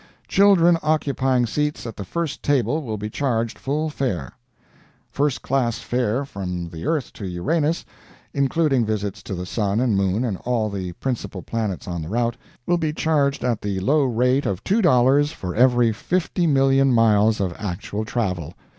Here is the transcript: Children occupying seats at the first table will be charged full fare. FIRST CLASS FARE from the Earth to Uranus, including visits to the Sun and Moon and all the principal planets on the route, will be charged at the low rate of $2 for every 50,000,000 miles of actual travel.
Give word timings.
Children 0.27 0.79
occupying 0.81 1.45
seats 1.45 1.85
at 1.85 1.95
the 1.95 2.03
first 2.03 2.41
table 2.41 2.81
will 2.81 2.97
be 2.97 3.07
charged 3.07 3.59
full 3.59 3.91
fare. 3.91 4.31
FIRST 5.11 5.43
CLASS 5.43 5.77
FARE 5.77 6.25
from 6.25 6.69
the 6.69 6.87
Earth 6.87 7.13
to 7.13 7.27
Uranus, 7.27 7.85
including 8.33 8.83
visits 8.83 9.21
to 9.21 9.35
the 9.35 9.45
Sun 9.45 9.79
and 9.79 9.95
Moon 9.95 10.23
and 10.23 10.37
all 10.37 10.71
the 10.71 10.93
principal 10.93 11.43
planets 11.43 11.87
on 11.87 12.01
the 12.01 12.09
route, 12.09 12.35
will 12.65 12.79
be 12.79 12.93
charged 12.93 13.43
at 13.43 13.61
the 13.61 13.79
low 13.79 14.03
rate 14.03 14.47
of 14.47 14.63
$2 14.63 15.31
for 15.33 15.53
every 15.53 15.91
50,000,000 15.91 16.91
miles 16.91 17.39
of 17.39 17.53
actual 17.59 18.03
travel. 18.03 18.55